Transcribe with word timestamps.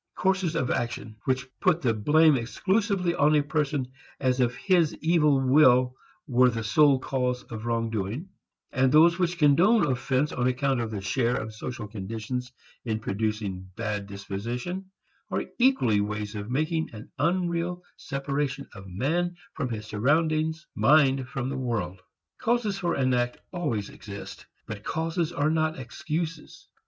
Courses 0.15 0.55
of 0.55 0.71
action 0.71 1.15
which 1.25 1.47
put 1.59 1.79
the 1.83 1.93
blame 1.93 2.35
exclusively 2.35 3.13
on 3.13 3.35
a 3.35 3.43
person 3.43 3.91
as 4.19 4.39
if 4.39 4.55
his 4.55 4.95
evil 4.95 5.39
will 5.39 5.93
were 6.25 6.49
the 6.49 6.63
sole 6.63 6.97
cause 6.97 7.43
of 7.51 7.67
wrong 7.67 7.91
doing 7.91 8.27
and 8.71 8.91
those 8.91 9.19
which 9.19 9.37
condone 9.37 9.85
offense 9.85 10.31
on 10.31 10.47
account 10.47 10.79
of 10.81 10.89
the 10.89 11.01
share 11.01 11.35
of 11.35 11.53
social 11.53 11.87
conditions 11.87 12.51
in 12.83 12.97
producing 12.97 13.69
bad 13.75 14.07
disposition, 14.07 14.89
are 15.29 15.45
equally 15.59 16.01
ways 16.01 16.33
of 16.33 16.49
making 16.49 16.89
an 16.93 17.11
unreal 17.19 17.83
separation 17.95 18.67
of 18.73 18.87
man 18.87 19.35
from 19.53 19.69
his 19.69 19.85
surroundings, 19.85 20.65
mind 20.73 21.27
from 21.29 21.47
the 21.47 21.57
world. 21.59 22.01
Causes 22.39 22.75
for 22.75 22.95
an 22.95 23.13
act 23.13 23.37
always 23.53 23.87
exist, 23.87 24.47
but 24.65 24.83
causes 24.83 25.31
are 25.31 25.51
not 25.51 25.77
excuses. 25.77 26.69